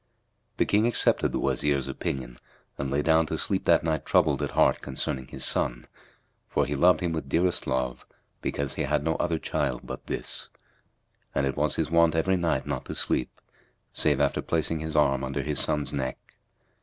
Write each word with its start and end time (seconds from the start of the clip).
The 0.57 0.65
King 0.65 0.87
accepted 0.87 1.31
the 1.31 1.37
Wazir's 1.37 1.87
opinion 1.87 2.37
and 2.75 2.89
lay 2.89 3.03
down 3.03 3.27
to 3.27 3.37
sleep 3.37 3.65
that 3.65 3.83
night 3.83 4.03
troubled 4.03 4.41
at 4.41 4.49
heart 4.57 4.81
concerning 4.81 5.27
his 5.27 5.45
son; 5.45 5.85
for 6.47 6.65
he 6.65 6.73
loved 6.75 7.01
him 7.01 7.11
with 7.11 7.29
dearest 7.29 7.67
love 7.67 8.07
because 8.41 8.73
he 8.73 8.81
had 8.81 9.03
no 9.03 9.13
other 9.17 9.37
child 9.37 9.81
but 9.83 10.07
this; 10.07 10.49
and 11.35 11.45
it 11.45 11.55
was 11.55 11.75
his 11.75 11.91
wont 11.91 12.15
every 12.15 12.35
night 12.35 12.65
not 12.65 12.85
to 12.85 12.95
sleep, 12.95 13.39
save 13.93 14.19
after 14.19 14.41
placing 14.41 14.79
his 14.79 14.95
arm 14.95 15.23
under 15.23 15.43
his 15.43 15.59
son's 15.59 15.93
neck. 15.93 16.17